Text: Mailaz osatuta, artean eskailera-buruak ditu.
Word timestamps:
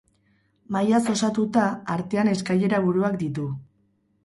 Mailaz 0.75 1.01
osatuta, 1.15 1.67
artean 1.97 2.33
eskailera-buruak 2.33 3.21
ditu. 3.23 3.49